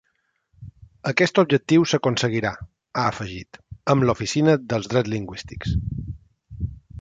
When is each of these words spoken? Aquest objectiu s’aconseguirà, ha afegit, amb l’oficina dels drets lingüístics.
Aquest 1.09 1.41
objectiu 1.43 1.85
s’aconseguirà, 1.91 2.53
ha 3.01 3.03
afegit, 3.11 3.61
amb 3.95 4.07
l’oficina 4.09 4.57
dels 4.73 4.91
drets 4.95 5.13
lingüístics. 5.17 5.77